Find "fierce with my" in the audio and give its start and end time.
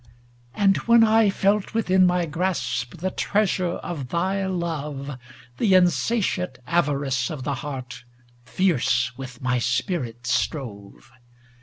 8.43-9.59